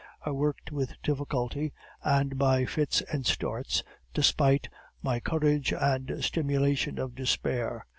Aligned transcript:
I 0.25 0.31
worked 0.31 0.71
with 0.71 0.99
difficulty, 1.03 1.73
and 2.03 2.35
by 2.39 2.65
fits 2.65 3.01
and 3.13 3.23
starts, 3.23 3.83
despite 4.15 4.67
my 5.03 5.19
courage 5.19 5.71
and 5.73 6.07
the 6.07 6.23
stimulation 6.23 6.97
of 6.97 7.13
despair. 7.13 7.85